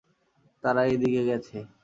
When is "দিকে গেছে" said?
1.01-1.57